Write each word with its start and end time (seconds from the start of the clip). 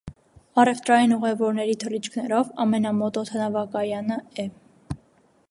Առևտրային 0.61 1.13
ուղևորների 1.17 1.75
թռիչքներով 1.83 2.51
ամենամոտ 2.65 3.21
օդանավակայանը 3.25 4.19
է։ 4.47 4.49